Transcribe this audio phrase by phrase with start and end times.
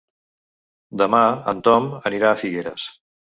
[1.01, 1.19] Demà
[1.53, 2.89] en Tom anirà a Figueres.